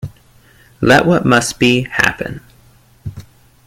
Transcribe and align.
Let 0.81 1.05
what 1.05 1.27
must 1.27 1.59
be, 1.59 1.83
happen. 1.83 2.41